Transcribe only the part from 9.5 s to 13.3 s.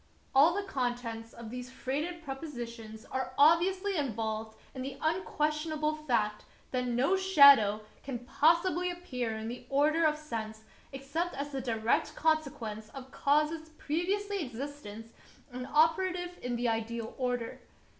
order of sense except as the direct consequence of